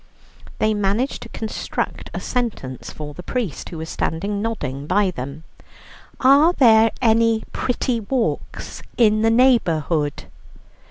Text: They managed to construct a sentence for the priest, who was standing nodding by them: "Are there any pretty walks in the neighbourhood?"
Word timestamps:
They 0.57 0.73
managed 0.73 1.21
to 1.21 1.29
construct 1.29 2.09
a 2.11 2.19
sentence 2.19 2.89
for 2.91 3.13
the 3.13 3.21
priest, 3.21 3.69
who 3.69 3.77
was 3.77 3.87
standing 3.89 4.41
nodding 4.41 4.87
by 4.87 5.11
them: 5.11 5.43
"Are 6.19 6.53
there 6.53 6.89
any 7.03 7.43
pretty 7.53 7.99
walks 7.99 8.81
in 8.97 9.21
the 9.21 9.29
neighbourhood?" 9.29 10.23